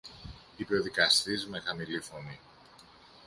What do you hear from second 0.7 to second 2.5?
ο δικαστής με χαμηλή φωνή.